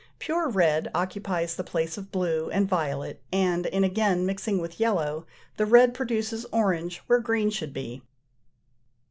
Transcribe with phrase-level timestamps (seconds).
[0.17, 5.27] Pure red occupies the place of blue and violet, and in again mixing with yellow
[5.57, 8.01] the red produces orange where green should be.